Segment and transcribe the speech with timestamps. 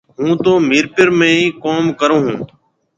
[0.17, 2.37] هُون تو ميرپور ۾ ئي ڪوم ڪرون هون۔